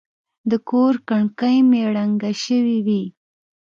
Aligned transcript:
د 0.49 0.51
کور 0.69 0.93
کړکۍ 1.09 1.57
مې 1.69 1.81
رنګه 1.95 2.31
شوې 2.43 2.77
وې. 2.85 3.01